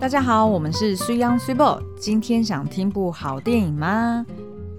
[0.00, 1.82] 大家好，我们是 s u y a n g s u b o。
[1.98, 4.24] 今天想听部好电影吗？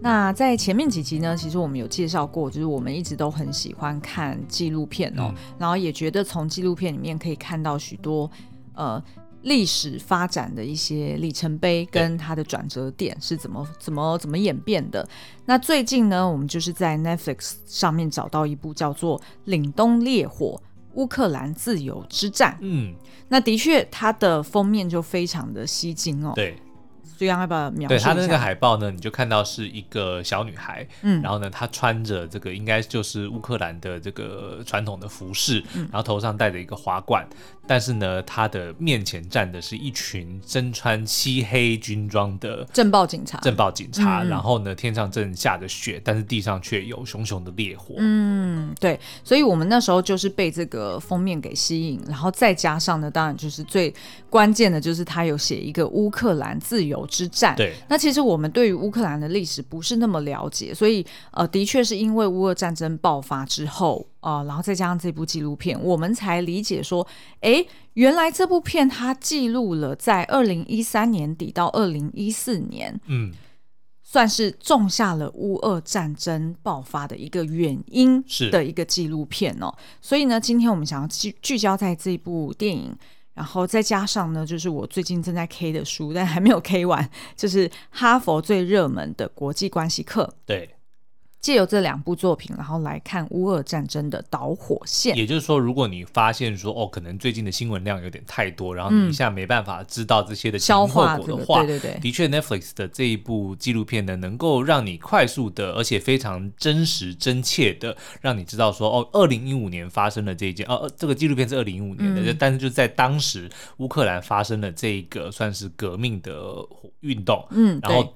[0.01, 8.31] 那在前面几集呢，其实我们有介绍过，就是我们一直都很喜欢看纪录片哦，嗯、然后也觉得从纪录片里面可以看到许多
[8.73, 9.03] 呃
[9.41, 15.05] 历史发展的一些里程碑跟它的转折点是怎么怎么怎么演变的。
[15.45, 20.61] 那最近呢，我们就是在 Netflix 上面找到一部叫做《凛冬烈火》。
[20.99, 22.93] 乌克兰自由之战，嗯，
[23.29, 26.33] 那的确，它的封面就非常的吸睛哦。
[26.35, 26.57] 对，
[27.17, 28.03] 所以要不要描述一下？
[28.05, 37.25] 对，它的那个海报呢，你就看到是一个小女孩，嗯，然后呢，她穿着这个应该就是乌克兰的这个传统的服饰，嗯，然后头上戴着一个花冠。
[37.69, 43.37] 但是呢，他的面前站的是一群身穿漆黑军装的镇暴警察。
[43.41, 47.93] 镇暴警察，嗯、然后呢，天上正下着雪，但是地上却有熊熊的烈火。
[47.99, 48.99] 嗯，对。
[49.23, 53.93] 所以我们那时候就是被这个封面给吸引，然后再加上呢，当然就是最
[54.31, 57.55] 关键的就是他有写一个乌克兰自由之战。
[57.55, 57.75] 对。
[57.87, 64.07] 那其实我们对于乌克兰的历史不是那么了解，所以呃，的确是因为乌俄战争爆发之后。
[64.19, 67.07] 啊、呃，然后再加上这部纪录片，我们才理解说，
[67.41, 73.33] 哎，原来这部片它记录了在二零一三年底到二零一四年，嗯，
[74.03, 79.73] 算是种下了乌俄战争爆发的一个原因的一个纪录片哦。
[80.01, 82.93] 所以呢，今天我们想要聚聚焦在这一部电影，
[83.35, 90.75] 然后再加上呢，就是我最近正在 K 的书，但还没有 K 完，就是哈佛最热门的国际关系课，对。
[91.41, 95.15] 借由这两部作品，然后来看乌俄战争的导火线。
[95.15, 116.33] 也就是说，如果你发现说哦，可能最近的新闻量有点太多，然后你一下没办法知道这些的前因后果的话，对对对，的确，Netflix 的这一部纪录片呢，能够让你快速的，而且非常真实真切的，让你知道说哦，二零一五年发生了这一件，哦，这个纪录片是二零一五年的，嗯、但是就在当时乌克兰发生了这一个算是革命的
[116.99, 118.13] 运动，嗯，然后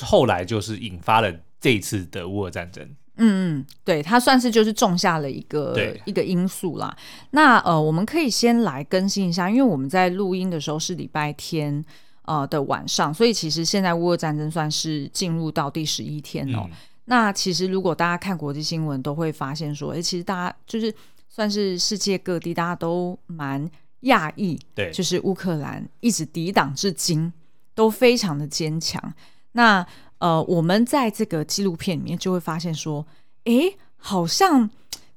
[0.00, 1.32] 后来就是引发了。
[1.64, 2.84] 这一次的乌俄战争，
[3.16, 6.94] 嗯嗯，对，它算是就是种下了一个一个因素啦。
[7.30, 11.82] 那呃，我们可以先来更新一下，因为我们在录音的时候是礼拜天
[12.26, 16.64] 呃的晚上，所以其实现在乌俄战争算是进入到第十一天哦。
[16.66, 16.70] 嗯、
[17.06, 20.94] 那其实如果大家看国际新闻，都会发现说，哎，其实大家就是
[21.30, 23.66] 算是世界各地大家都蛮
[24.02, 27.32] 讶异，对，就是乌克兰一直抵挡至今，
[27.74, 29.14] 都非常的坚强。
[29.52, 29.86] 那
[30.24, 33.06] 呃，我们在这个纪录片里面就会发现说，
[33.44, 34.70] 诶，好像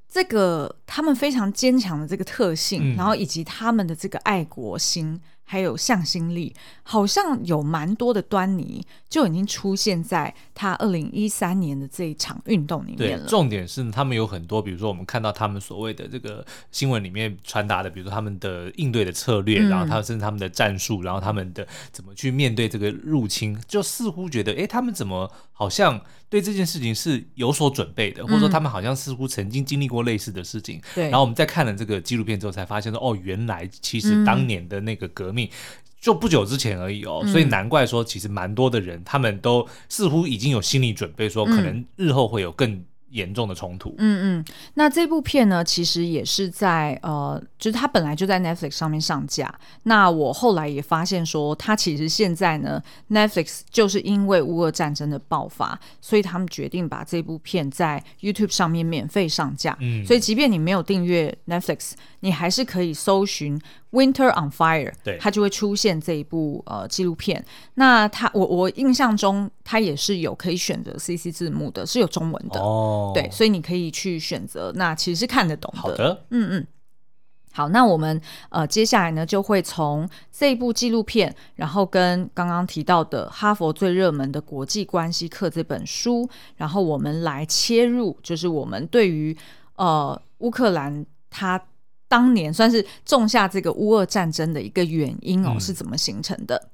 [0.06, 5.18] 这个他们非常坚强的这个特性，嗯、然后以及他们的这个爱国心。
[5.50, 13.24] 还有向心力，好像有蛮多的端倪就已经出现在他二零一三年的这一场运动里面了。
[13.24, 30.80] 对，重点是他们有很多，比如说我们看到他们所谓的这个新闻里面传达的，比如说他们的应对的策略，嗯、然后他们甚至他们的战术，然后他们的怎么去面对这个入侵，就似乎觉得，哎，他们怎么好像对这件事情是有所准备的，或者说他们好像似乎曾经经历过类似的事情。
[30.96, 35.48] 对、嗯，然后我们在看了这个纪录片之后，才发现说，哦，原来其实当年的那个革命。
[36.00, 42.84] 就不久之前而已哦，所以难怪说，其实蛮多的人，他们都似乎已经有心理准备，说可能日后会有更。
[43.10, 43.94] 严重的冲突。
[43.96, 44.44] 嗯嗯，
[44.74, 49.52] 那这部片呢，其实也是在呃，就是它本来就在 Netflix 上面上架。
[49.84, 59.74] 那我后来也发现说，它其实现在呢，Netflix 就是因为乌俄战争的爆发，所以他们决定把这部片在 YouTube 上面免费上架。
[59.80, 63.58] 嗯，所以即便你没有订阅 Netflix，你还是可以搜寻
[63.90, 67.42] Winter on Fire，对，它就会出现这一部呃纪录片。
[67.74, 73.12] 那它我我印象中，它也是有可以选择 CC 字幕的，是有中文的哦。
[73.14, 75.80] 对，所以你可以去选择，那其实是看得懂的。
[75.80, 76.66] 好的，嗯嗯，
[77.52, 89.34] 好，那我们呃接下来呢就会从这一部纪录片，然后跟刚刚提到的哈佛最热门的国际关系课这本书，然后我们来切入，就是我们对于
[89.76, 91.60] 呃乌克兰他
[92.08, 96.56] 当年算是种下这个乌俄战争的一个原因哦，是怎么形成的？
[96.56, 96.70] 嗯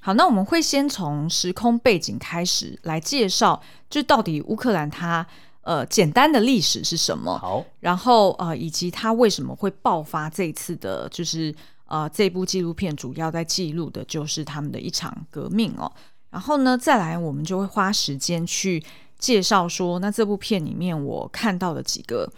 [0.00, 3.60] 好，那我们会先从时空背景开始来介绍，
[3.90, 5.26] 就到底乌克兰它
[5.62, 7.36] 呃简单的历史是什么？
[7.36, 11.52] 好，然后呃以及它为什么会爆发这一次的，就是
[11.86, 15.92] 呃这部纪录片主要在记录的就是他们的一场革命哦。
[16.30, 18.82] 然后呢，再来我们就会花时间去
[19.18, 22.32] 介绍说，那这部片里面我看到的几个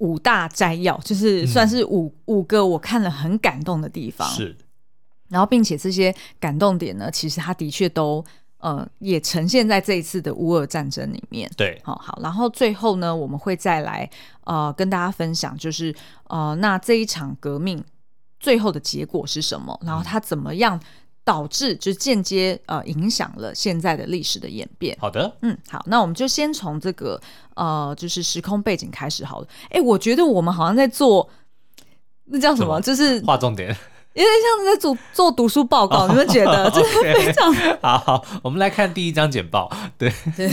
[0.00, 4.28] 五大摘要，就是算是五、嗯、五个我看了很感动的地方。
[4.28, 4.54] 是。
[5.28, 8.24] 然后，并且这些感动点呢，其实它的确都
[8.58, 11.48] 呃也呈现在这一次的乌俄战争里面。
[11.56, 12.18] 对，好好。
[12.20, 14.10] 然后最后呢，我们会再来
[14.42, 15.94] 呃跟大家分享，就是
[16.26, 17.84] 呃那这一场革命
[18.40, 20.80] 最后的结果是什么，然后他怎么样
[21.30, 24.96] 导致就间接呃影响了现在的历史的演变。
[25.00, 27.20] 好的，嗯，好，那我们就先从这个
[27.54, 29.46] 呃就是时空背景开始好了。
[29.68, 31.30] 哎，我觉得我们好像在做
[32.24, 33.76] 那叫什么，就是划重点。
[34.12, 38.24] 有点像在做做读书报告，你们觉得 真的非常 好，好。
[38.42, 40.50] 我们来看第一张简报，对，对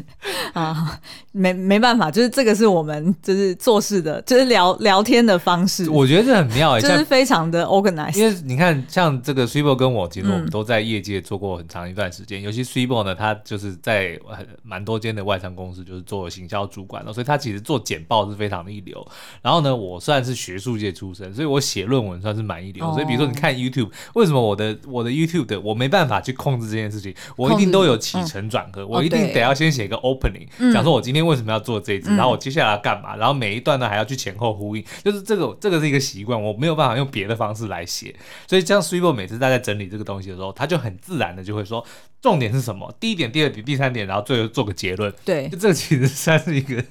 [0.52, 1.00] 啊，
[1.32, 5.88] 没没办法，就是这个是我们就是做事的，就是聊聊天的方式。
[5.88, 8.18] 我觉得这很妙哎，就是非常的 organized。
[8.18, 12.42] 因为你看，像这个 Swebo 跟我，其实我们都在业界做过很长一段时间。
[12.42, 14.20] 嗯、尤其 Swebo 呢，他就是在
[14.62, 19.02] 蛮多间的外商公司，就是做行销主管了，所以他其实做简报是非常的一流。
[19.40, 22.84] 然后呢，我算是学术界出身，所以我写论文算是蛮一流。
[22.84, 27.14] 哦所以，比如说，你看 YouTube，为什么我的我的 YouTube 的我没办法去控制这件事情？
[27.36, 38.14] 我一定都有起承转合，嗯、我一定得要先写一个 opening，讲、嗯、说我今天为什么要做这一支，嗯、然后我接下来要干嘛，然后每一段呢还要去前后呼应，就是这个这个是一个习惯，我没有办法用别的方式来写。
[38.48, 41.84] 所以，像 Swebo 每次大家在整理这个东西的时候，他就很自然的就会说
[42.20, 45.12] 重点是什么，第一点、第二点、第三点，然后最后做个结论。
[45.24, 46.82] 对，就这个其实算是一个。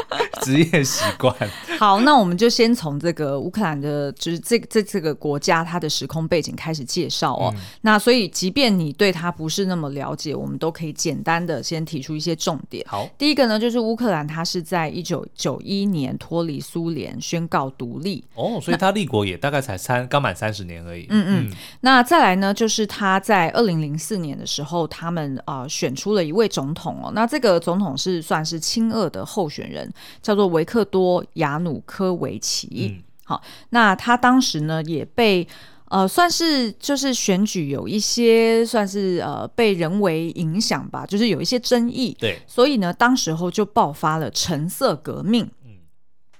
[0.42, 1.34] 职业习惯。
[1.78, 7.52] 好，那我们就先从这个乌克兰的，就是这这这个国家它的时空背景开始介绍哦。
[7.54, 12.84] 嗯、那所以，即便你对它不是那么了解，我们都可以简单的先提出一些重点。
[12.88, 18.24] 好，第一个呢，就是乌克兰它是在一九九一年脱离苏联，宣告独立。
[18.34, 21.06] 哦，所以它立国也大概才三刚满三十年而已。
[21.10, 21.48] 嗯嗯。
[21.48, 27.10] 嗯那再来呢，就是他在二零零四年的时候，他们啊、呃、选出了一位总统哦。
[27.14, 29.81] 那这个总统是算是亲俄的候选人。
[30.20, 32.90] 叫做维克多·亚努科维奇。
[32.96, 35.46] 嗯、好，那他当时呢也被
[35.86, 42.16] 呃算是就是选举有一些算是呃被人为影响吧，就是有一些争议。
[42.18, 45.50] 对，所以呢，当时候就爆发了橙色革命。
[45.64, 45.78] 嗯，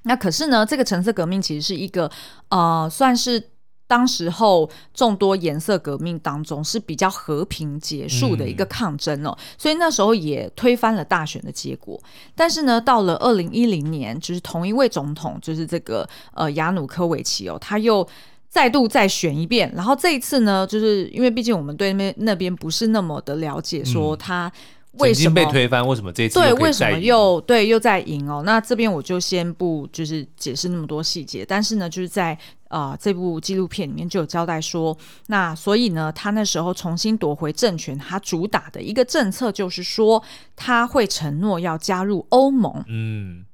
[0.03, 2.11] 那可是呢，这个橙色革命其实是一个
[2.49, 3.52] 呃算是。
[3.87, 12.01] 当时候众多颜色革命当中是比较和平结束的一个抗争哦，嗯、所以那时候也推翻了大选的结果。
[12.35, 18.07] 但是呢，到了二零一零年，就是同一位总统，就是这个呃亚努科维奇哦，他又
[18.49, 19.71] 再度再选一遍。
[19.77, 24.51] 然后这一次呢，就是因为毕竟我们对那边那边不是那么的了解，说他。
[24.99, 25.87] 为什么被推翻？
[25.87, 26.53] 为什么这次对？
[26.55, 28.43] 为什么又对又在赢哦？
[28.45, 32.35] 那这边我就先不就是解释那么多细节，但是呢，就是在
[32.69, 34.95] 啊、呃、这部纪录片里面就有交代说，
[35.29, 40.23] 那所以呢，他那时候重新夺回政权，他主打的一个政策就是说
[40.55, 42.85] 他会承诺要加入欧盟。
[42.87, 43.47] 嗯，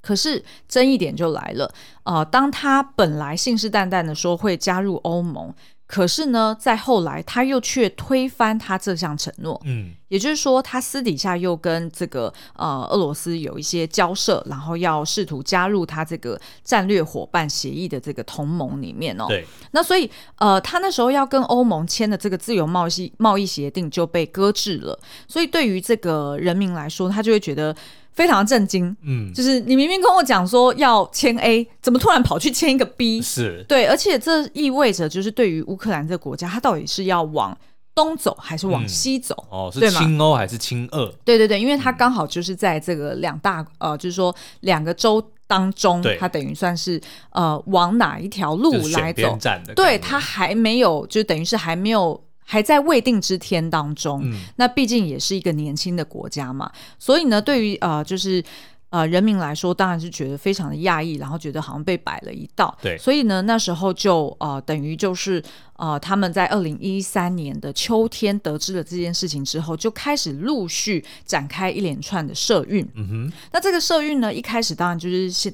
[0.00, 1.74] 可是争议点就来了，
[2.04, 5.52] 呃，当他本来信誓旦旦的说会加入欧盟。
[5.86, 19.26] 可是呢，在后来他又却推翻他这项承诺，嗯，也就是说，他私底下又跟这个呃俄罗斯有一些交涉，然后要试图加入他这个战略伙伴协议的这个同盟里面哦。
[19.28, 24.98] 对，那所以呃，他那时候要跟欧盟签的这个自由贸易贸易协定就被搁置了，
[25.28, 27.76] 所以对于这个人民来说，他就会觉得。
[28.14, 33.20] 非常震惊，嗯，就是你明明跟我讲说要签 A，怎么突然跑去签一个 B？
[33.20, 37.56] 是对，而且这意味着就是对于乌克兰这个国家，它到底是要往
[37.94, 39.34] 东走还是往西走？
[39.50, 41.12] 嗯、哦，是亲欧还是亲俄？
[41.24, 47.00] 对对对，因为它刚好就是在这个两大呃，就是说两个州当中，对它等于算是
[47.30, 49.36] 呃往哪一条路来走？
[49.74, 52.22] 对，它还没有，就等于是还没有。
[52.44, 58.44] 还在未定之天当中，嗯、那毕竟也是一个年轻的国家嘛，所以呢，对于呃，就是
[58.90, 62.76] 呃人民来说，当然是觉得非常的讶异，然后觉得好像被摆了一道。
[62.82, 65.42] 对，所以呢，那时候就呃，等于就是
[65.76, 72.86] 呃，他们在二零一三年的秋天得知了这件事情之后，就开始陆续展开一连串的社运。
[72.94, 75.52] 嗯哼，那这个社运呢，一开始当然就是先。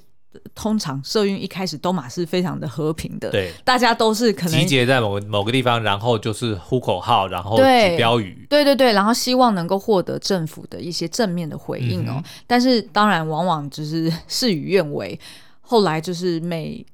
[0.55, 12.15] 通常社运一开始都马是非常的和平的，对，大家都是可能集结在某个某个地方，然后就是呼口号，然后举标语，对对对，然后希望能够获得政府的一些正面的回应哦。
[12.17, 15.19] 嗯、但是当然往往就是事与愿违，
[15.61, 16.85] 后来就是每。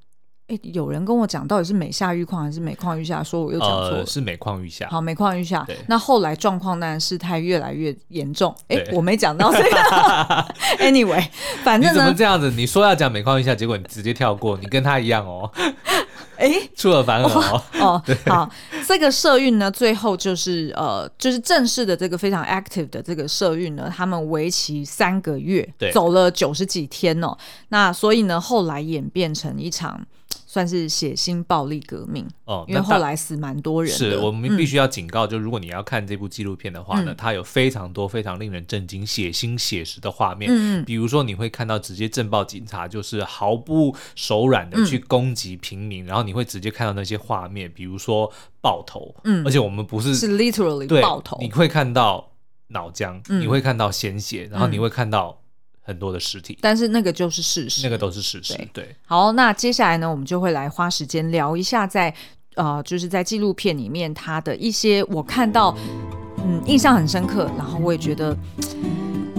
[0.49, 3.21] 哎，有人跟我讲，到底是每下愈况还是每况愈下？
[3.21, 4.87] 说我又讲错了，呃、是每况愈下。
[4.89, 5.67] 好，每况愈下。
[5.89, 8.55] 那后来状况当然事态越来越严重。
[8.69, 9.69] 哎对，我没讲到这个。
[10.79, 11.27] Anyway，
[11.65, 12.53] 反正怎么这样子？
[12.53, 15.51] 你说要讲每况愈下，结果你直接跳过，你跟他一样哦。
[16.37, 17.63] 哎， 出尔反尔哦。
[17.81, 18.49] 哦，好，
[18.87, 27.37] 这个社运呢，最后就是呃，就是正式的这个非常 active 的这个社运呢，他们为期三个月，对，走了九十几天哦。
[27.71, 30.01] 那所以呢，后来演变成一场。
[30.57, 33.93] 算是血腥暴力革命哦，因为后来死蛮多人。
[33.93, 40.51] 是我们必须要警告，就如果你要看这部纪录片的话呢，嗯、它有非常多非常令人震惊、血腥写实的画面。
[40.51, 48.33] 嗯，比如说你会看到直接震爆警察就是毫不手软的去攻击平民，嗯、然后你会直接看到那些画面，比如说
[48.63, 49.15] 爆头。
[49.25, 52.31] 嗯，而且我们不是是 literally 爆头，你会看到
[52.69, 55.39] 脑浆，嗯、你会看到鲜血，然后你会看到。
[55.87, 58.55] 很多的尸体，但是那个就是事实，那个都是事实。
[58.57, 62.17] 对，对好，那接下来呢，我们就会来花时间聊一下在，在
[62.57, 65.73] 呃，就是在纪录片里面，它的一些我看到，
[66.39, 68.37] 嗯，印象很深刻，然后我也觉得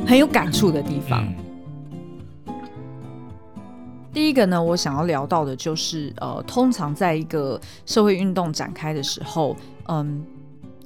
[0.08, 1.26] 很有感触的地方。
[1.26, 2.56] 嗯、
[4.14, 9.54] 第一个呢，我想要聊到的就是，呃，通常在一个社会运动展开的时候，
[9.90, 10.26] 嗯。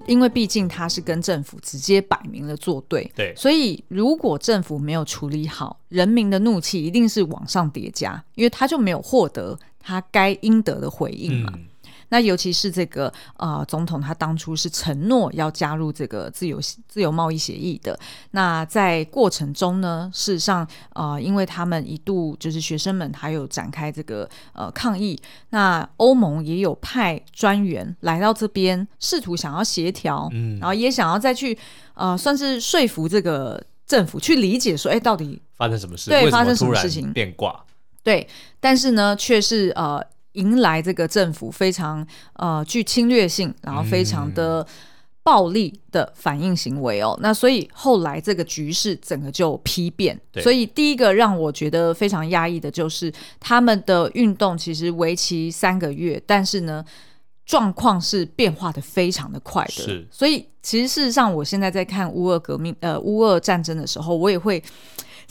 [0.07, 11.51] 因为毕竟他是跟政府直接摆明了作对，对，所以如果政府没有处理好，人民的怒气一定是往上叠加，因为他就没有获得他该应得的回应嘛。
[11.55, 11.65] 嗯
[12.11, 17.97] 那尤其是这个呃，总统他当初是承诺要加入这个自由自由贸易协议的。
[18.31, 25.17] 那在过程中呢，事实上呃，因为他们一度就是学生们还有展开这个呃抗议，
[25.51, 31.57] 那欧盟也有派专员来到这边，试图想要协调，嗯，然后也想要再去
[31.93, 36.09] 呃，算是说服这个政府去理解说，哎，到底发生什么事？
[36.09, 37.63] 对，发生什么事情变卦？
[38.03, 38.27] 对，
[38.59, 40.05] 但是呢，却是呃。
[40.33, 44.65] 迎来这个政府非常呃具侵略性，然后非常的
[45.23, 47.15] 暴力的反应行为哦。
[47.17, 50.19] 嗯、那所以后来这个局势整个就批变。
[50.41, 56.83] 所以第一个让我觉得非常压抑的就是他们的运动其实为期三个月，但是呢
[57.45, 59.71] 状况是变化的非常的快的。
[59.71, 64.63] 是，所以其实事实上我现在在看乌俄革命呃乌俄战争的时候，我也会。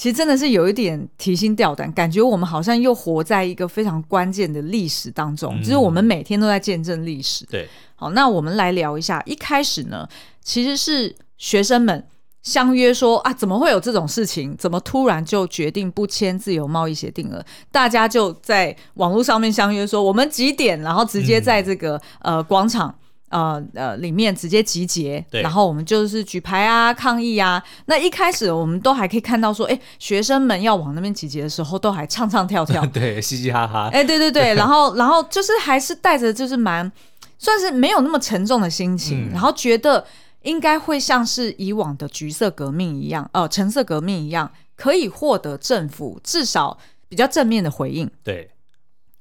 [0.01, 7.45] 其实真的是有一点提心吊胆，感觉我们好像又活在一个非常关键的历史当中，嗯、就是我们每天都在见证历史。
[7.45, 10.09] 对，好，那我们来聊一下，一开始呢，
[10.43, 12.03] 其实是学生们
[12.41, 14.57] 相约说啊，怎么会有这种事情？
[14.57, 17.45] 怎么突然就决定不签自由贸易协定了？
[17.71, 22.95] 大家就在网络上面相约说，我们几点，然后直接在这个、嗯、呃广场。
[23.31, 27.63] 呃呃，里面直接集结，然后我们就是举牌啊，抗议啊。
[27.87, 33.89] 那一开始我们都还可以看到说，哎，学生们要往那边集结的时候，都还唱唱跳跳， 对，嘻嘻哈哈。
[33.93, 36.91] 哎，对对对， 然后然后就是还是带着就是蛮
[37.39, 40.05] 算是没有那么沉重的心情，嗯、然后觉得
[40.43, 46.77] 应该会像是以往的橘色革命一样，呃，橙色革命一样，可以获得政府至少
[47.09, 48.11] 比较正面的回应。
[48.25, 48.51] 对。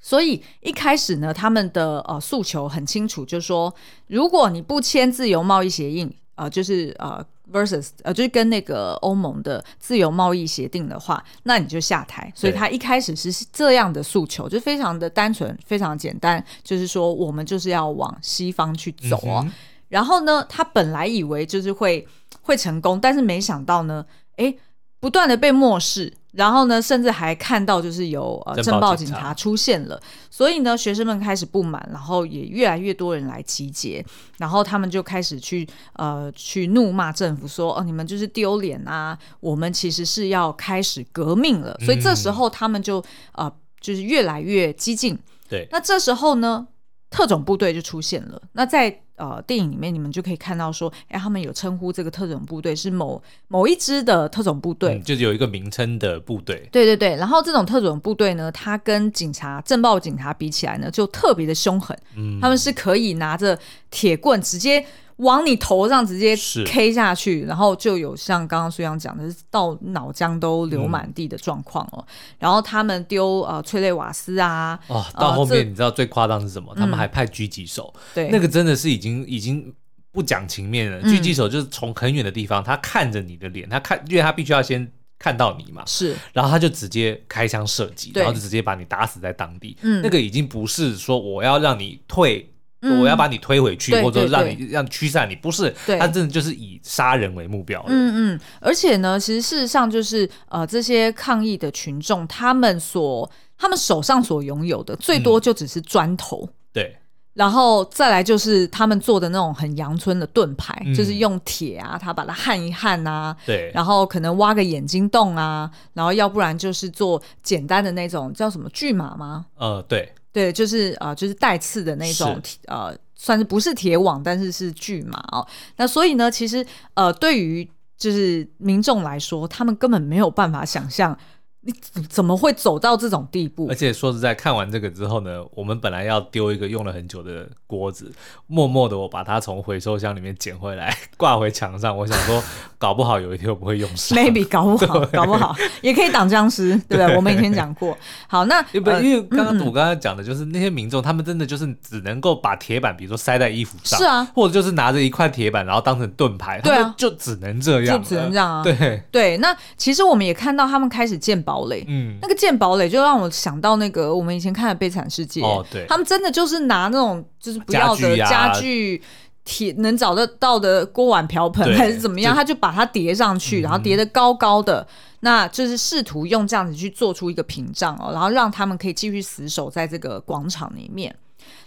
[0.01, 3.73] 所以一开始呢，他们的呃诉求很清楚，就是说，
[4.07, 12.31] 如果你不签自由贸易协议，呃，就是呃 versus 呃，就是跟那个欧盟的自由贸易协定的话，那你就下台。
[12.33, 19.41] 所以他一开始是这样的诉求，就非常的单纯，非常简单，就是说我们就是要往西方去走哦。
[19.43, 19.51] 嗯。
[19.89, 22.07] 然后呢，他本来以为就是会
[22.41, 24.05] 会成功，但是没想到呢，
[24.37, 24.57] 诶，
[25.01, 26.13] 不断的被漠视。
[26.33, 29.33] 然后呢，甚至还看到就是有呃镇暴警察。
[29.39, 29.98] 出现了，
[30.29, 34.03] 所以呢，学生们开始不满，然后也越来越多人来集结，
[34.38, 43.01] 然后他们就开始去呃去怒骂政府说，哦，你们就是丢脸啊，我们其实是要开始革命了，所以这时候他们就
[43.33, 45.17] 呃就是越来越激进。
[45.48, 46.67] 对，那这时候呢，
[47.09, 48.41] 特种部队就出现了。
[48.53, 56.69] 那在呃，电影里面你们就可以看到说，哎，他们有称呼这个特种部队是某某一支的特种部队，嗯，就是有一个名称的部队。
[56.71, 61.97] 对对对，然后这种特种部队呢，它跟警察、镇暴警察比起来呢，就特别的凶狠。
[62.15, 63.59] 嗯，他们是可以拿着
[63.91, 64.85] 铁棍直接。
[65.19, 66.33] 往你头上直接
[66.65, 71.99] K 下去，然后就有像刚刚苏阳讲的，到脑浆都流满地的状况哦。
[71.99, 72.05] 嗯、
[72.39, 76.71] 然后他们丢呃催泪瓦斯啊，哦，到后面你知道最夸张是什么？
[76.73, 79.73] 呃、他们还派狙击手，对，那个真的是已经已经
[80.11, 81.01] 不讲情面了。
[81.03, 89.75] 狙击手就是从很远的地方，他看着你的脸，他看，因为他必须要先看到你嘛，是，然后他就直接开枪射击，然后就直接把你打死在当地。
[89.81, 92.49] 嗯，那个已经不是说我要让你退。
[92.81, 97.83] 我要把你推回去，嗯、或者让你让驱散你，不是，他真的就是以杀人为目标。
[97.88, 106.41] 嗯嗯，而且呢，其实事实上就是呃，这些抗议的群众，他们所他们手上所拥有的，最多就只是砖头。
[106.45, 106.98] 嗯、对，
[107.33, 119.48] 然后再来就是他们做的那种很阳春的盾牌，嗯、就是用铁啊，他把它焊一焊啊，对，然后可能挖个眼睛洞啊，然后要不然就是做简单的那种叫什么巨马吗？
[119.57, 120.13] 呃，对。
[120.31, 125.45] 对，就是啊、呃，就是带刺的那种，是呃，算是不是铁网，但是是巨马哦。
[125.77, 131.17] 那所以呢，其实呃，对于就是民众来说，他们根本没有办法想象
[131.61, 131.73] 你
[132.07, 133.67] 怎么会走到这种地步？
[133.69, 138.09] 而且说实在，看完这个之后呢，我们本来要丢一个用了很久的锅子，
[138.47, 141.95] 默默的我把它从回收箱里面捡回来， 挂回墙上。
[141.97, 142.41] 我想说，
[142.77, 144.17] 搞不好有一天我不会用上。
[144.17, 147.15] Maybe 搞不好， 搞不好也可以挡僵尸， 对不对？
[147.17, 147.97] 我们以前讲过。
[148.27, 158.63] 好，那因为因为刚刚我刚刚讲的就是那些民众，他们真的就是只能够把铁板，比如说塞在衣服上，是啊，或者就是拿着一块铁板，然后当成盾牌，对啊，就只能这样，就只能这样啊。
[158.63, 162.19] 对对，那其实我们也看到他们开始建堡垒，嗯。
[162.21, 169.01] 那个建堡垒就让我想到那个我们以前看的《悲惨世界》哦，对，他们真的就是拿那种就是不要的家具、
[169.43, 174.85] 铁能找得到的锅碗瓢盆还是怎么样，他就把它叠上去，然后叠得高高的，
[175.21, 181.15] 那就是试图用这样子去做出一个屏障哦，然后让他们可以继续死守在这个广场里面。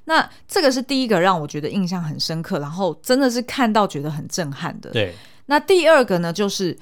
[0.04, 4.90] 那这个是第一个让我觉得印象很深刻，然后真的是看到觉得很震撼的。
[4.90, 5.14] 对，
[5.46, 6.78] 那第二个呢，就是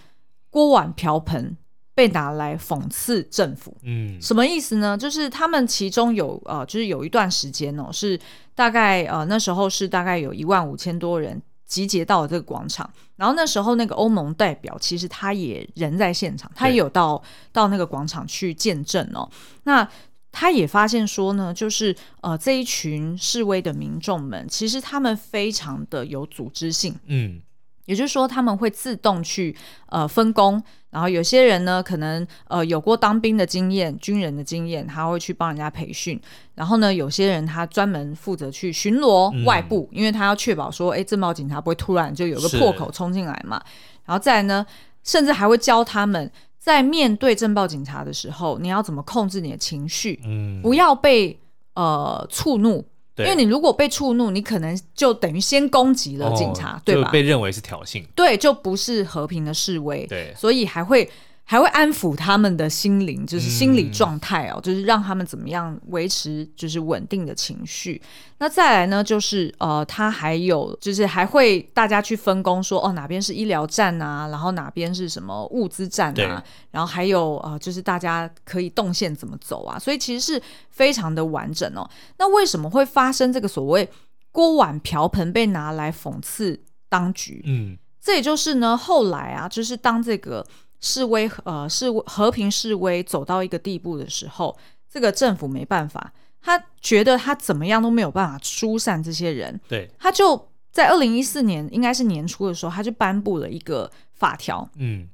[0.50, 1.56] 锅碗瓢盆。
[2.00, 4.96] 被拿来讽刺政府，嗯，什么意思呢？
[4.96, 8.18] 就是他们其中有呃，就是有一段时间哦，是
[8.54, 19.28] 大概呃那时候是大概有一万五千多人集结到了这个广场，然后那时候那个欧盟代表其实他也人在现场，他也有到到那个广场去见证哦。
[19.64, 19.86] 那
[20.32, 27.42] 他也发现说呢，就是呃这一群示威的民众们，其实他们非常的有组织性，嗯。
[27.90, 29.52] 也就是说，他们会自动去
[29.86, 36.20] 呃分工，然后有些人呢，可能呃有过当兵的经验、军人的经验，他会去帮人家培训。
[36.54, 43.60] 然后呢，有些人他专门负责去巡逻外部，嗯、因为他要确保说，哎，镇暴警察不会突然就有个破口冲进来嘛。
[44.04, 44.64] 然后再来呢，
[45.02, 46.30] 甚至还会教他们
[46.60, 51.36] 在面对政报警察的时候，你要怎么控制你的情绪，嗯，不要被
[51.74, 52.84] 呃触怒。
[53.24, 57.04] 因为你如果被触怒，你可能就等于先攻击了警察，哦、对吧？
[57.04, 61.10] 就被认为是挑衅，对，就不是和平的示威，对，所以还会。
[61.50, 68.00] 还会安抚他们的心灵，就是心理状态哦，嗯、就是让他们怎么样维持就是稳定的情绪。
[68.38, 76.40] 那再来呢，就是呃，他还有就是还会大家去分工说，哦哪边是医疗站啊，然后哪边是什么物资站啊，
[76.70, 80.40] 然后还有呃，就是大家可以动线怎么走啊，所以其实是
[80.70, 81.84] 非常的完整哦。
[82.18, 83.90] 那为什么会发生这个所谓
[84.30, 87.42] 锅碗瓢盆被拿来讽刺当局？
[87.44, 90.46] 嗯，这也就是呢，后来啊，就是当这个。
[90.80, 94.56] 示威呃，示威和平示威走到一个地步的时候，
[94.90, 105.08] 这个政府没办法，他觉得他怎么样都没有办法疏散这些人，对，他就在二零一四年应该是年初的时候，他就颁布了一个法条，嗯，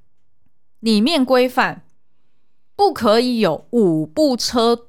[0.80, 1.82] 里面规范
[2.74, 4.86] 不可以有五部车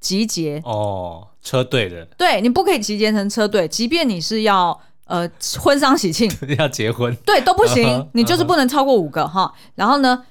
[0.00, 4.80] 集结哦，车队的，对，你不可以集结成车队，即便你是要。
[5.06, 9.52] 呃，婚丧喜庆 要结婚，对都不行， uh 你就是不能超过五个哈。
[9.54, 9.70] Uh.
[9.76, 10.24] 然后呢，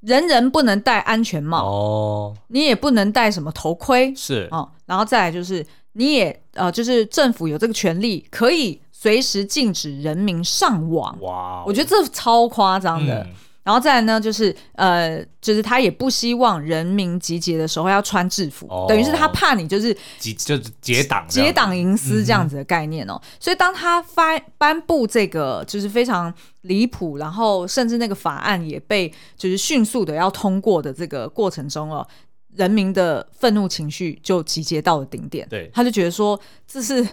[0.00, 4.68] 人人不能戴安全帽哦，你也不能戴什么头盔是哦。
[4.86, 11.16] 然后再来就是，你也呃，就是政府有这个权利，可以随时禁止人民上网。
[11.20, 13.22] 哇 Wow，我觉得这超夸张的。
[13.22, 13.34] 嗯
[13.68, 23.20] 然后再来呢，就是呃，就是他也不希望人民集结的时候要穿制服，哦、等于是他怕你就是就是结党结党营私这样子的概念哦。
[23.22, 32.08] 嗯、所以当他发颁布这个就是非常离谱，然后甚至那个法案也被就是迅速的要通过的这个过程中哦，
[32.56, 35.46] 人民的愤怒情绪就集结到了顶点。
[35.50, 37.06] 对，他就觉得说这是。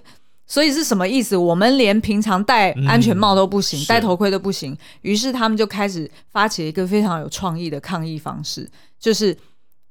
[0.47, 1.35] 所以是什么意思？
[1.35, 4.77] 我们连平常戴安全帽都不行，嗯、戴头盔都不行。
[5.01, 9.35] 于是他们就开始发起一个非常有创意的抗议方式，就是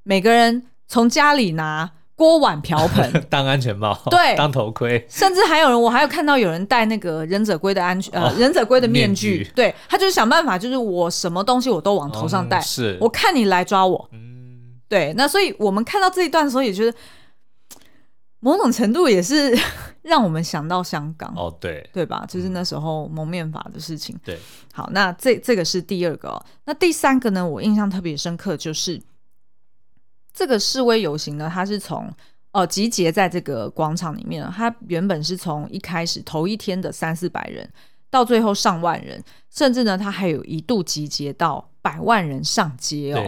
[0.04, 5.04] 每个人从家里拿锅碗瓢盆 当安全帽，对，当头盔。
[5.10, 9.38] 甚至还有人，我还有看到有人戴那个忍者龟的安全、忍者龟的面具。
[9.38, 14.08] 面具对，他就是想办法，就是我什么东西我都往头上戴，嗯、是我看你来抓我。
[14.12, 15.12] 嗯，对。
[15.16, 16.96] 那所以我们看到这一段的时候，也觉得。
[18.44, 19.56] 某种程度也是
[20.02, 22.26] 让我们想到香港哦，对对吧？
[22.28, 24.14] 就是那时候蒙面法的事情。
[24.22, 24.38] 对，
[24.70, 26.44] 好，那这这个是第二个哦。
[26.66, 27.48] 那第三个呢？
[27.48, 29.00] 我印象特别深刻，就是
[30.34, 32.12] 这个示威游行呢，它是从
[32.52, 37.66] 呃集结在这个广场里面，它原本是从一开始头一天的三四百人，
[38.10, 43.24] 到最后上万人，甚至呢，它还有一度集结到百万人上街哦。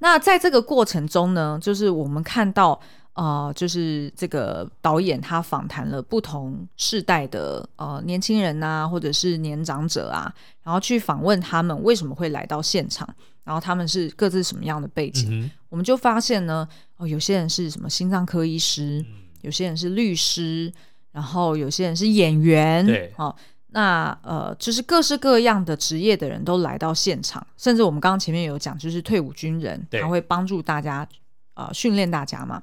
[0.00, 2.78] 那在这个过程中呢，就是我们看到。
[3.14, 13.06] 呃，就是这个导演他访谈了不同世代的呃年轻人啊，或者是年长者啊，然后去访问他们为什么会来到现场，
[13.44, 20.72] 然后他们是各自什么样的背景，嗯、我们就发现呢，哦，有些人是什么心脏科医师，嗯、有些人是律师，
[21.10, 23.36] 然后有些人是演员，对，哦，
[23.68, 31.06] 那呃，就是各式各样的职业的人都来到现场，甚至我们刚刚前面有讲，就是退伍军人，他会帮助大家
[31.52, 32.62] 呃训练大家嘛。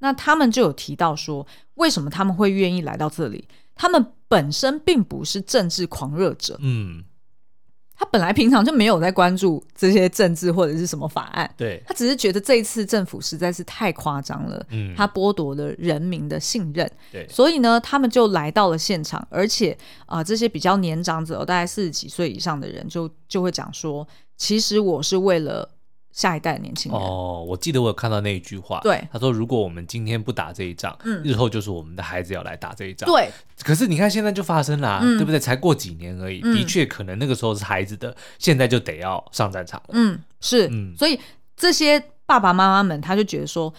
[0.00, 3.48] 那他们就有提到说，为什么他们会愿意来到这里？
[3.74, 7.04] 他们本身并不是政治狂热者，嗯。
[8.02, 24.08] 他本来平常就没有在关注这些政治或者是什么法案，对，他只是觉得这一次政府实在是太夸张了，嗯，他剥夺了人民的信任，对，所以呢，他们就来到了现场，而且啊、呃，这些比较年长者，大概四十几岁以上的人就，就就会讲说，
[24.38, 25.68] 其实我是为了。
[26.12, 27.00] 下一代的年轻人。
[27.00, 33.30] 哦，我记得我有看到那一句话，对，他说如果我们今天不打这一仗，嗯，日后就是我们的孩子要来打这一仗，对。
[33.62, 35.38] 可是你看现在就发生了，啊，嗯，对不对？
[35.38, 41.18] 才过几年而已，嗯，的确可能那个时候是孩子的，现在就得要上战场了，嗯，是，嗯，所以
[41.56, 43.72] 这些爸爸妈妈们他就觉得说，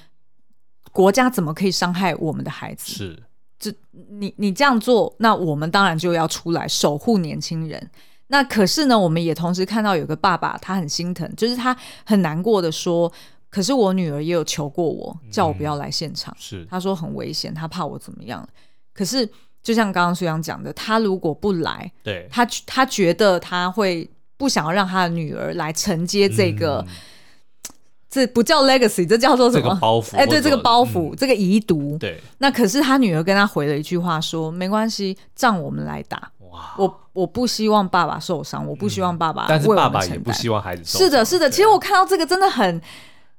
[0.91, 2.93] 国家怎么可以伤害我们的孩子？
[2.93, 3.23] 是，
[3.57, 3.73] 这
[4.09, 7.89] 你你这样做，那我们当然就要出来守护年轻人。
[8.31, 13.11] 那可是呢，我们也同时看到有个爸爸，他很心疼，就是他很难过的说
[13.51, 16.33] ：“可是我女儿也有求过我，叫我不要来现场。
[16.35, 18.47] 嗯”是他说很危险，他怕我怎么样。
[18.93, 19.29] 可是
[19.61, 26.95] 就像刚刚苏阳讲的，他如果不来，对他他觉得他会不想要让他的女儿来承接这个，嗯、
[28.09, 29.77] 这不叫 legacy，这叫做什么？
[29.81, 30.15] 包袱？
[30.15, 31.97] 哎，对，这个包袱，嗯、这个遗毒。
[31.99, 32.17] 对。
[32.37, 36.31] 那可是他女儿跟他回了一句话说：“没关系，仗我们来打。”
[36.77, 41.07] 我我不希望爸爸受伤，我不希望爸爸、嗯，但是爸爸也不希望孩子受伤。
[41.07, 41.49] 是的，是的。
[41.49, 42.81] 其实我看到这个真的很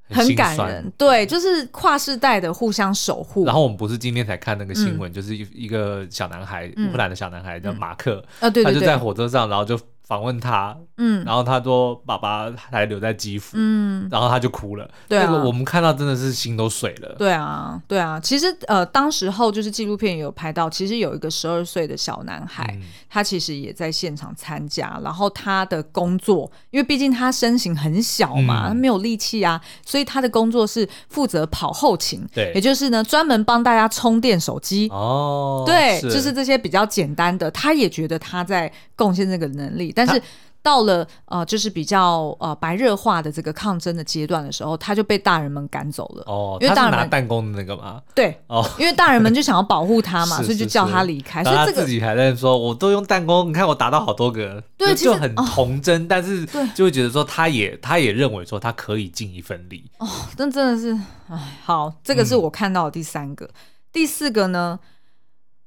[0.09, 3.45] 很感人，对，就是跨世代的互相守护。
[3.45, 9.79] 然后我们不是今天才看那个新闻，嗯、就是一一个小男孩，乌克兰的小男孩叫马克，啊，对，他就在火车上，然后就。
[10.03, 40.21] 访问他，嗯，然后他说爸爸还留在基辅，嗯，然后他就哭了，对啊，那个我们看到真的是心都碎了，对啊，对啊，其实呃，当时候就是纪录片也有拍到，其实有一个十二岁的小男孩，嗯，他其实也在现场参加，然后他的工作，因为毕竟他身形很小嘛，嗯，他没有力气啊，所以他的工作是负责跑后勤，对，也就是呢专门帮大家充电手机，哦，对，就是这些比较简单的，他也觉得他在贡献这个能力，但是
[40.63, 46.23] 到了呃，就是比较呃白热化的这个抗争的阶段的时候，他就被大人们赶走了。
[46.27, 48.01] 哦，因为大人拿弹弓的那个嘛。
[48.15, 51.43] 对，哦，因为大人们就想要保护他嘛， 所以就叫他离开。
[51.43, 59.91] 所以这个自己还在说，我都用弹弓，你看我打到好多个，对，就很童真，但是就会觉得说，他也他也认为说他可以尽一份力。
[59.99, 60.93] 哦，但真的是，
[61.29, 63.51] 哎，好，这个是我看到的第三个，
[63.93, 64.79] 第四个呢，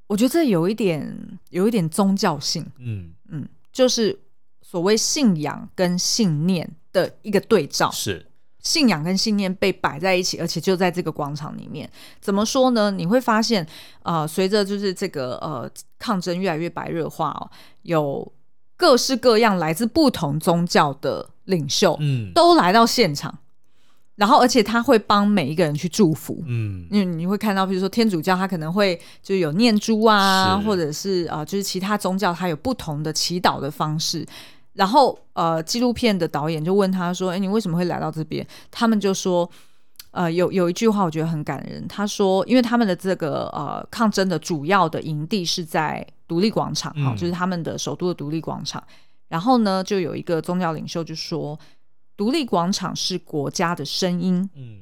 [0.07, 4.17] 我觉得这有一点有一点宗教性，嗯嗯，就是。
[4.67, 8.25] 所谓信仰跟信念的一个对照，是
[8.59, 11.89] 信仰跟信念被摆在一起，而且就在这个广场里面。
[12.19, 12.89] 怎么说呢？
[12.91, 13.65] 你会发现，
[14.01, 17.49] 呃，随着就是这个呃抗争越来越白热化哦，
[17.83, 18.33] 有
[18.75, 23.37] 各式各样来自不同宗教的领袖，嗯，都来到现场。
[24.15, 34.25] 然后，而且他会帮每一个人去祝福，嗯，因为你会看到，比如说天主教，他可能会就有念珠啊，或者是啊、呃，就是其他宗教，他有不同的祈祷的方式。
[34.71, 39.49] 然后，呃，纪录片的导演就问他说：“哎，你为什么会来到这边？”他们就说
[40.11, 41.85] ：“呃，有有一句话我觉得很感人。
[41.87, 48.81] 他说，因为他们的这个呃抗争的主要的营地是在独立广场，哈、嗯，就是他们的首都的独立广场。
[49.27, 51.57] 然后呢，就有一个宗教领袖就说，
[52.17, 54.79] 独立广场是国家的声音，嗯，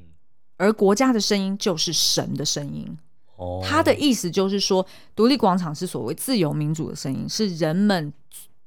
[0.56, 2.96] 而国家的声音就是神的声音。
[3.36, 8.12] 哦，他的意思就是说，独立广场是所谓自由民主的声音，是人们。”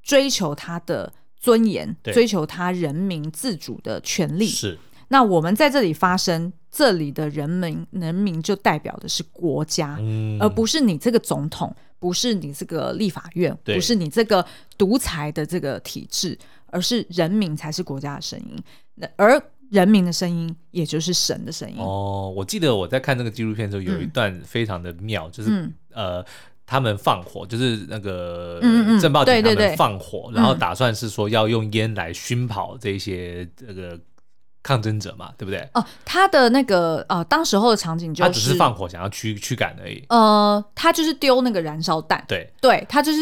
[0.08, 4.48] 追求他的尊严，追求他人民自主的权利。
[4.48, 14.46] 是，那我们在这里发声，这里的人民，人民就代表的是国家，嗯，而不是你这个总统，不是你这个立法院，不是你这个
[14.78, 16.40] 独裁的这个体制，
[16.72, 18.56] 而是人民才是国家的声音。
[18.96, 21.78] 那而人民的声音，也就是神的声音。
[21.80, 26.26] 哦，我记得我在看这个纪录片的时候，有一段非常的妙，嗯、就是、嗯、呃。
[26.70, 28.60] 他们放火，就是那个
[29.00, 33.98] 镇暴警他们放火，然后打算是说要用烟来熏跑这些这个
[34.62, 35.66] 抗争者嘛，对不对？
[35.76, 40.04] 哦，他的那个呃，当时候的场景就是他只是放火，想要驱驱赶而已。
[40.10, 43.20] 呃，他就是丢那个燃烧弹，对，对他就是。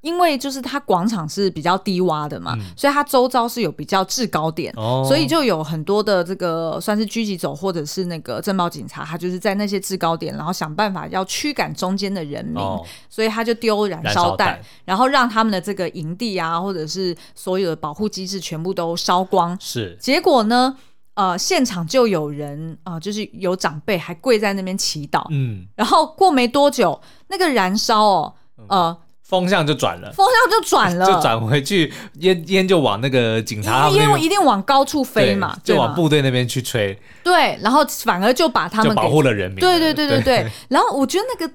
[0.00, 19.58] 因为就是它广场是比较低洼的嘛，嗯、所以它周遭是有比较制高点，哦、所以就有很多的这个算是狙击手或者是那个镇暴警察，他就是在那些制高点，然后想办法要驱赶中间的人民，哦、所以他就丢燃烧弹，然后让他们的这个营地啊，或者是所有的保护机制全部都烧光。
[19.60, 20.76] 是，结果呢，
[21.14, 28.34] 呃，现场就有人啊、呃，就是有长辈还跪在那边祈祷，嗯，然后过没多久，那个燃烧哦，
[28.68, 28.96] 呃。
[29.28, 36.98] 风向就转了，风向就转了，就转回去，烟烟就往那个警察，因为烟一定往高处飞嘛，就往部队那边去吹。
[37.22, 39.60] 对，然后反而就把他们保护了人民。
[39.60, 40.50] 对对对对对。
[40.68, 41.52] 然后我觉得那个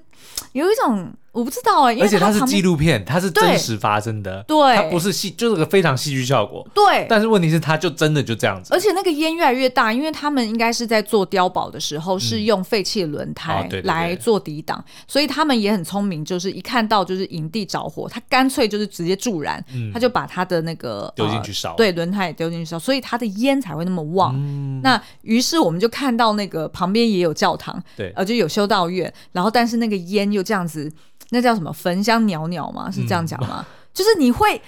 [0.52, 1.12] 有一种。
[1.34, 7.08] 我不知道哎、欸，而且它是纪录片，它是真实发生的，对，它不是戏，就是个非常戏剧效果，对。
[7.10, 24.32] 但是问题是，它就真的就这样子，而且那个烟越来越大，因为他们应该是在做碉堡的时候是用废弃的轮胎来做抵挡，所以他们也很聪明，就是一看到就是营地着火，他干脆就是直接助燃，嗯、他就把他的那个丢进去烧、呃，对，轮胎也丢进去烧，所以他的烟才会那么旺。
[24.36, 30.92] 嗯、那于是我们就看到那个旁边也有教堂，对，呃，就有修道院，然后但是那个烟又这样子。
[31.30, 32.90] 那叫什么焚香袅袅吗？
[32.90, 33.66] 是这样讲吗？
[33.66, 34.60] 嗯、 就是你会，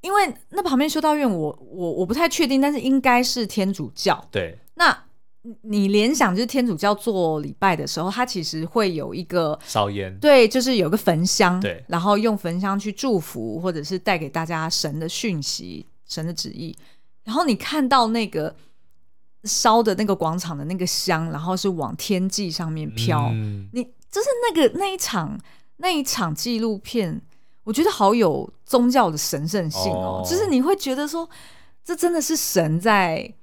[0.00, 4.26] 因为那旁边修道院我，我我我不太确定，但是应该是天主教。
[4.30, 5.04] 对，那
[5.60, 16.74] 你联想就是天主教做礼拜的时候，它其实会有一个烧烟，对，就是有个焚香，对，然后用焚香去祝福，或者是带给大家神的讯息、神的旨意。
[17.24, 18.54] 然后你看到那个
[19.44, 25.40] 烧的那个广场的那个香，然后是往天际上面飘，嗯、你就是那个那一场。
[25.78, 27.20] 那一场纪录片，
[27.64, 31.28] 我觉得好有宗教的神圣性哦，就是你会觉得说，
[31.84, 33.34] 这真的是神在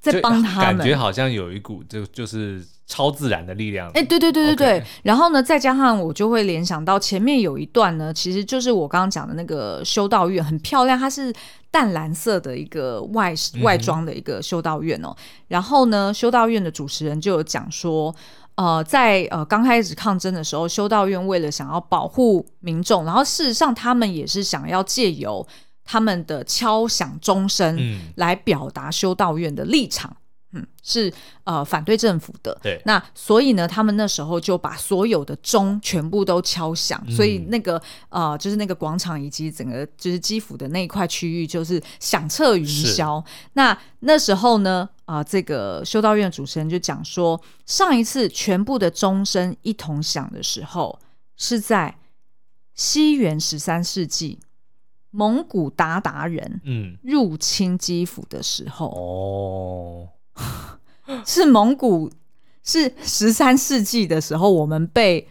[0.00, 3.90] 在帮他们，感觉好像有一股就就是超自然的力量。
[3.94, 4.84] 哎，对对对对对。
[5.02, 11.34] 然后呢，再加上我就会联想到前面有一段呢，其实就是我刚刚讲的那个修道院，很漂亮，它是
[11.72, 15.12] 淡蓝色的一个外外装的一个修道院哦。
[15.48, 18.14] 然后呢，修道院的主持人就有讲说。
[18.58, 25.46] 呃，在呃刚开始抗争的时候，修道院为了想要保护民众，然后事实上他们也是想要借由
[25.84, 27.78] 他们的敲响钟声
[28.16, 30.10] 来表达修道院的立场。
[30.10, 30.16] 嗯，
[30.82, 31.12] 是
[31.44, 32.58] 呃反对政府的。
[32.62, 43.24] 对，那所以呢，他们那时候就把所有的钟全部都敲响，嗯、所以那个呃就是那个广场以及整个就是基辅的那一块区域就是响彻云霄。
[43.54, 44.88] 那那时候呢？
[45.08, 50.98] 啊、呃，这个修道院主持人就讲说，上一次全部的钟声一同响的时候，
[51.34, 51.96] 是在
[52.74, 54.38] 西元十三世纪
[55.10, 60.08] 蒙古鞑靼人嗯入侵基辅的时候哦，
[61.24, 62.10] 是蒙古
[62.62, 65.28] 是十三世纪的时候，我们被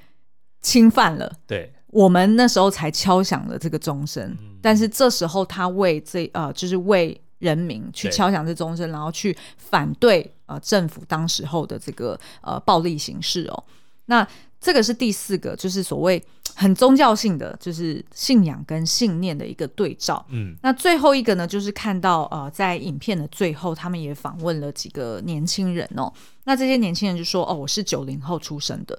[0.62, 7.20] 侵犯了，对，我们那时候才敲响了这个钟声，嗯、但是这时候他为这呃，就是为。
[7.40, 13.64] 人民去敲响这钟声，然后去反对呃政府当时候的这个呃暴力形式哦。
[14.06, 14.28] 那
[14.60, 16.20] 这个是第四个，就是所谓
[16.58, 20.26] 很宗教性的，就是信仰跟信念的一个对照。
[20.30, 26.12] 嗯，那最后一个呢，就是看到呃在影片的最后，他们也访问了几个年轻人哦。
[26.46, 28.98] 那这些年轻人就说：“哦，我是九零后出生的，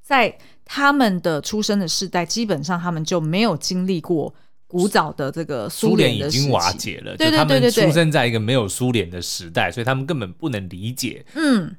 [0.00, 4.32] 在他们的出生的世代，基本上他们就没有经历过。”
[4.70, 11.74] 古早的这个苏联已经瓦解了，对对对对对，他们出生在一个没有苏联的时代，所以他们根本不能理解，嗯，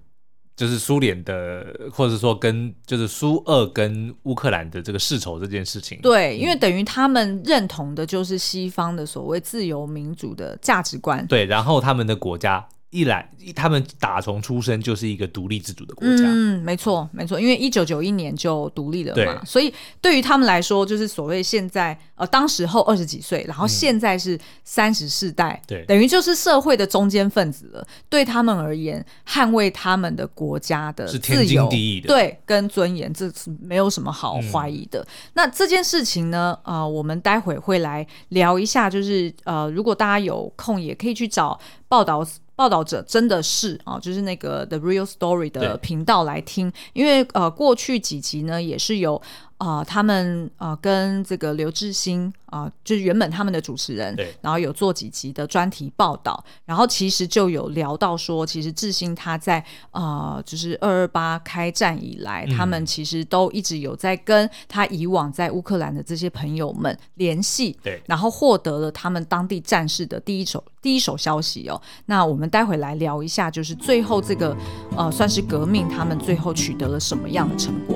[0.62, 6.00] 就是苏联的，或者说跟就是苏俄跟乌克兰的这个世仇这件事情。
[6.04, 11.26] 对，因为等于他们认同的就是西方的所谓自由民主的价值观。
[11.26, 12.64] 对，然后他们的国家。
[12.92, 16.26] 一来，他们打从出生就是一个独立自主的国家。
[16.26, 27.88] 嗯，没错，没错，因为一九九一年就独立了嘛，对所以对于他们来说，就是所谓现在呃，当时候二十几岁，然后现在是三十世代，等于就是社会的中间分子了。
[28.10, 35.00] 对他们而言，捍卫他们的国家的自由，是天经地义的，对，跟尊严，这是没有什么好怀疑的。
[35.00, 42.28] 嗯、那这件事情呢，呃，我们待会会来聊一下，就是呃，如果大家有空，也可以去找报道。
[42.62, 49.20] 报道者真的是啊，就是那个 The Real Story 的频道来听，因为呃，过去几集呢也是有。
[49.62, 59.60] 啊、呃，他们啊、呃，跟这个刘志新啊，就是原本他们的主持人，对，然后有做几集的专题报道，然后其实就有聊到说，其实志新他在
[59.92, 71.80] 啊、呃，就是二二八开战以来，嗯、他们其实都一直有在跟他以往在乌克兰的这些朋友们联系，对，然后获得了他们当地战士的第一手第一手消息哦。
[72.08, 74.58] 那我们待会来聊一下，就是最后这个
[74.98, 77.96] 呃，算是革命，他们最后取得了什么样的成果？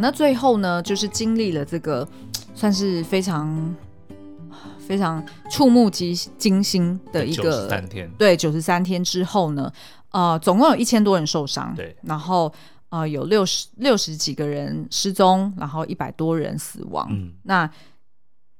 [0.00, 2.06] 那最后呢，就是经历了这个
[2.54, 3.74] 算是非常
[4.78, 9.70] 非常触目及惊心的一个三天，对，九十三天之后呢，
[10.10, 12.52] 呃，总共有一千多人受伤，对，然后
[12.88, 17.70] 呃有六十六十几个人失踪，然后一百多人死亡，嗯，那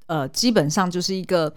[0.05, 1.53] 呃基本上就是一个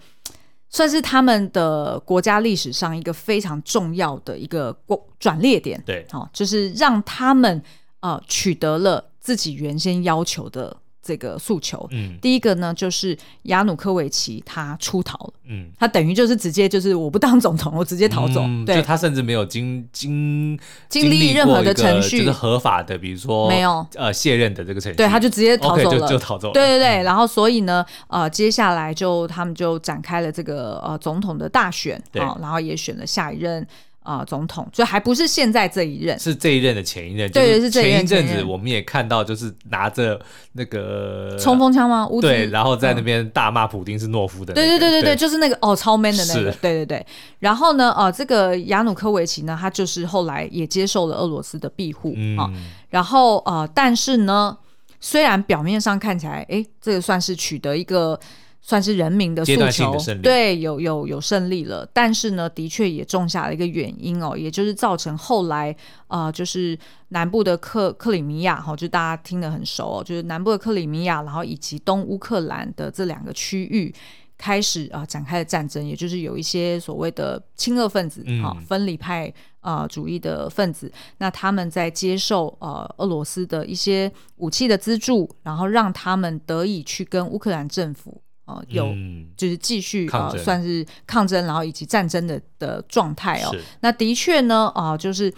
[0.69, 4.75] 算是他们的国家历史上一个非常重要的一个
[5.19, 7.61] 转捩点，对，哦，就是让他们
[7.99, 9.11] 呃取得了。
[9.23, 10.77] 自己原先要求的。
[11.05, 20.57] 这个诉求，嗯，第一个呢，就是亚努科维奇他出逃了，嗯，他等于就是直接就是我不当总统， 我直接逃走，嗯、对，他甚至没有经经
[20.87, 23.85] 经历任何的程序，就是合法的，比如说没有。
[23.95, 33.67] 呃卸任的这个程序，对，他就直接 逃走了，okay, 就，就逃走了，对对对，嗯、然后所以呢，呃，接下来就他们就展开了这个呃总统的大选，好、哦，然后也选了下一任。
[34.03, 37.31] 啊、呃，总统就还不是现在这一任，是这一任的前一任。
[37.31, 40.19] 对，是前一阵子我们也看到，就是拿着
[40.51, 42.07] 那个冲锋枪吗？
[42.21, 44.67] 对，然后在那边大骂普丁是懦夫的、那个。
[44.67, 46.51] 对对对对对，对就是那个哦，超 man 的那个。
[46.53, 47.05] 对对对。
[47.39, 52.65] 然后呢，呃，这个亚努科维奇呢，他就是后来也接受了俄罗斯的庇护啊、嗯。
[52.89, 54.57] 然后呃，但是呢，
[54.99, 58.19] 虽然表面上看起来，哎，这个算是取得一个。
[58.65, 59.97] 算是人民的诉求。
[60.21, 65.75] 对，有有有胜利了，但是呢，的确也种下了一个原因哦，也就是造成后来
[66.07, 73.93] 呃，就是南部的克克里米亚哈、哦，就大家听得很熟哦，就是南部的克里米亚，然后以及东乌克兰的这两个区域
[74.37, 79.27] 开始啊、呃、展开了战争，也就是有一些所谓的亲俄分子啊、嗯哦，分离派
[79.59, 88.21] 啊、呃、主义的分子，那他们在接受呃俄罗斯的一些武器的资助，然后让他们得以去跟乌克兰政府。
[88.45, 88.93] 呃，有
[89.37, 93.55] 就是继续呃，算是抗争，然后以及战争的的状态哦。
[93.79, 95.33] 那的确呢，啊、呃，就是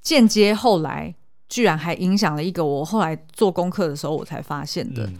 [0.00, 1.14] 间接后来
[1.48, 5.18] 居然还影响了一个我后来做功课的时候我才发现的，嗯、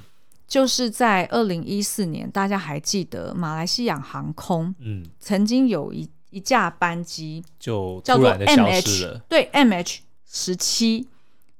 [0.49, 5.07] 就是在二零一四年，大家还记得马来西亚航空嗯。
[5.21, 11.07] 曾经有一一架班机就叫做 MH 对 MH 十七。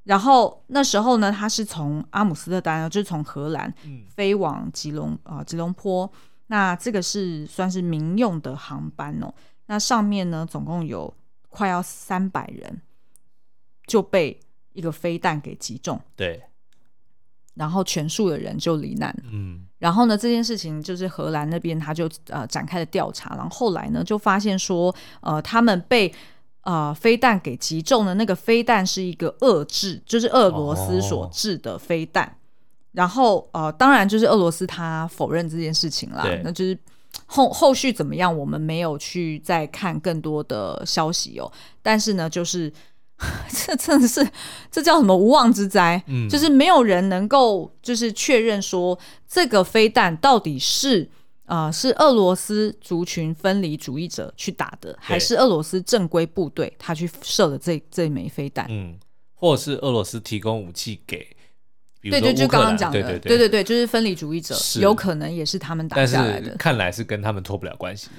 [0.05, 3.73] 然后那时候呢，他是从阿姆斯特丹，就是从荷兰
[4.09, 6.11] 飞往吉隆啊、呃、吉隆坡。
[6.49, 9.33] 那这个是算是民用的航班哦。
[9.67, 11.15] 那上面呢，总共有
[11.49, 12.83] 快要三百人
[13.87, 14.41] 就被
[14.73, 16.01] 一个飞弹给击中。
[16.17, 16.43] 对。
[17.55, 19.17] 然后全数的人就罹难。
[19.31, 19.67] 嗯。
[19.79, 23.37] 然后呢，这件事情就是荷兰那边他就呃展开了调查。
[23.37, 26.13] 然后后来呢，就发现说呃他们被。
[26.63, 32.25] 呃，飞弹给击中的那个飞弹是一个俄制，就是俄罗斯所制的飞弹。
[32.25, 32.33] Oh.
[32.93, 36.25] 然后呃，当然就是俄罗斯他否认这件事情啦。
[36.45, 36.79] 那就是
[37.27, 41.51] 后后续怎么样，我们没有去再看更多的消息哦。
[41.83, 42.73] 但是呢，就是
[43.51, 44.25] 这真的是
[44.71, 46.01] 这叫什么无妄之灾？
[46.07, 48.97] 嗯，就是没有人能够就是确认说
[49.27, 51.11] 这个飞弹到底是。
[51.53, 58.65] 啊、呃，是俄罗斯族群分离主义者去打的，还是俄罗斯正规部队他去射的这这枚飞弹？
[58.71, 58.99] 嗯，
[59.35, 61.19] 或者是俄罗斯提供武器给？
[62.01, 66.57] 对对，就刚刚讲的，对对对，对对对，就是分离主义者，有可能也是他们打下来的。
[66.57, 68.15] 看来是跟他们脱不了关系的。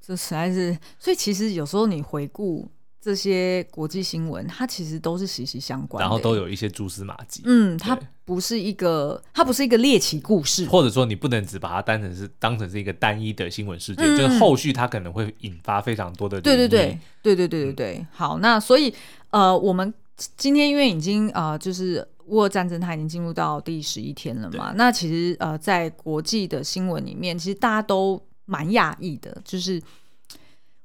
[0.00, 2.66] 这实在是，所以其实有时候你回顾。
[3.02, 7.42] 这些国际新闻，它其实都是息息相关的，然后都有一些蛛丝马迹。
[7.44, 16.40] 嗯，它不是一个，它不是一个猎奇故事，或者说你不能只把它当成是当成是一个单一的新闻事件，嗯，就是后续它可能会引发非常多的。
[16.40, 17.98] 对对对对对对对对。
[17.98, 18.94] 嗯，好，那所以
[19.30, 19.92] 呃，我们
[20.36, 29.82] 今天因为已经呃，就是乌俄战争它已经进入到第十一天了嘛，那其实呃，在国际的新闻里面，其实大家都蛮讶异的，就是。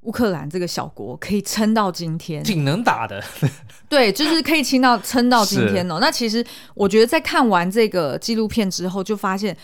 [0.07, 3.21] 乌克兰这个小国可以撑到今天，挺能打的。
[3.89, 5.97] 对，就是可以撑到撑到今天哦。
[5.99, 6.43] 那其实
[6.73, 9.55] 我觉得，在看完这个纪录片之后，就发现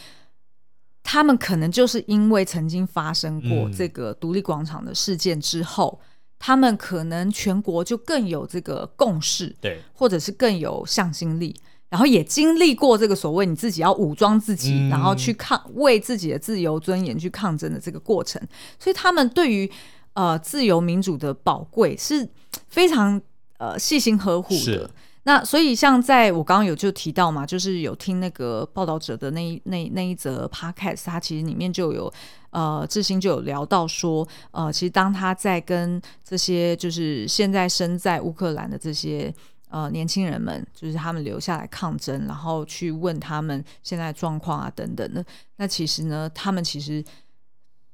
[1.02, 6.06] 他们可能就是因为曾经发生过这个独立广场的事件之后，嗯，
[6.40, 11.56] 他们可能全国就更有这个共识，对，或者是更有向心力，
[11.88, 18.42] 然后也经历过这个所谓你自己要武装自己，嗯，然后去抗为自己的自由尊严去抗争的这个过程，
[18.78, 19.72] 所以他们对于。
[20.14, 22.28] 呃，自由民主的宝贵是
[22.68, 23.20] 非常
[23.58, 24.90] 呃细心呵护的。
[25.26, 32.14] 那所以像在我刚刚有就提到嘛，就是有听那个报道者的那一那那一则 podcast，他其实里面就有
[32.50, 39.34] 呃志兴就有聊到说，呃，其实当他在跟这些就是现在身在乌克兰的这些
[39.70, 47.04] 呃年轻人们，就是他们留下来抗争，然后去问他们现在状况啊等等的，那其实呢，他们其实。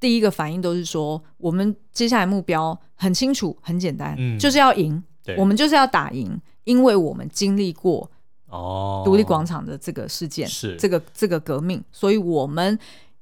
[0.00, 5.00] 第一个反应都是说，我们接下来目标很清楚、很简单，嗯、就是要赢。
[5.36, 8.10] 我们就是要打赢，因为我们经历过
[8.48, 12.76] 哦独立广场的这个事件，是、哦、这个这个革命，所以我们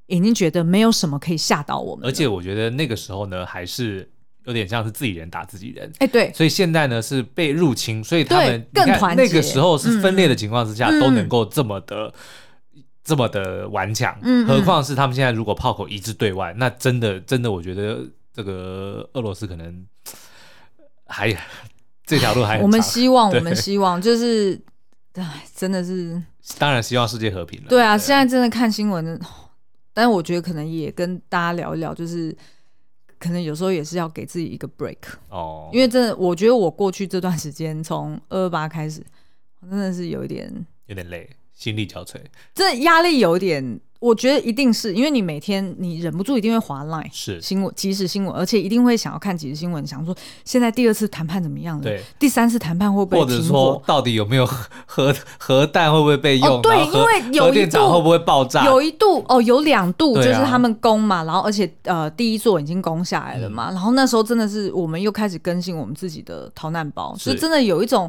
[0.07, 2.09] 已经觉得没有什么可以吓到我们。
[2.09, 4.09] 而且我觉得那个时候呢，还是
[4.47, 5.93] 有点像是自己人打自己人。
[5.99, 6.33] 哎，对。
[6.33, 9.23] 所以现在呢是被入侵，所以他们更团结。
[9.23, 12.15] 那个时候是分裂的情况之下，嗯、都能够这么的。
[13.09, 19.87] 这么的顽强，嗯，何况是他们现在如果炮口一致对外，嗯、那真的真的，我觉得这个俄罗斯可能
[21.07, 21.35] 还
[22.05, 22.61] 这条路还很。
[22.65, 24.61] 我们希望，我们希望就是
[25.15, 26.23] 哎，真的是，
[26.59, 27.69] 当然希望世界和平了。
[27.71, 29.19] 对啊，对现在真的看新闻，
[29.95, 32.37] 但是我觉得可能也跟大家聊一聊，就是
[33.19, 34.99] 可能有时候也是要给自己一个 break
[35.31, 39.03] 哦，因为真的，我觉得我过去这段时间从二二八开始，
[39.61, 40.53] 我真的是有一点
[40.87, 41.29] 有点累，
[41.59, 42.15] 心力交瘁，
[42.55, 43.81] 这压力有点。
[44.01, 51.83] 我觉得一定是因为你每天你忍不住一定会划 line 是新闻即时新闻，而且一定会想要看即时新闻，想说现在第二次谈判怎么样了？
[51.83, 53.21] 对，第三次谈判会不会？
[53.21, 54.47] 或者说到底有没有
[54.87, 56.49] 核核弹会不会被用？
[56.49, 58.65] 哦、对，因为有一度会不会爆炸？
[58.67, 68.09] 有一度哦，有两度就是他们攻嘛，啊、然后而且呃第一座已经攻下来了嘛，嗯、然后那时候真的是我们又开始更新我们自己的逃难包，是所以真的有一种。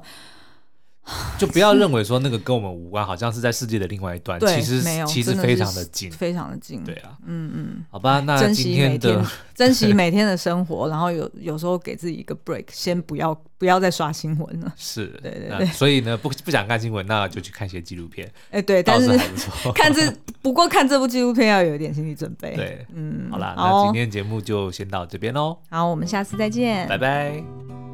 [1.37, 6.83] 就不要认为说那个跟我们无关，好像是在世界的另外一端，其实其实非常的近，非常的近。
[6.83, 14.73] 对啊，嗯嗯，好吧，那今天的珍惜每天， 珍惜每天的生活，然后有 有时候给自己一个 break，先不要不要再刷新闻了。
[14.75, 15.65] 是，对对对。
[15.67, 18.29] 所以呢，不不想看新闻，那就去看些纪录片。
[18.51, 19.17] 哎，对，但是
[19.73, 22.55] 看这不过看这部纪录片要有一点心理准备。
[22.55, 25.57] 对，嗯，好啦，那今天节目就先到这边喽。
[25.69, 27.88] 好，我们下次再见，拜拜。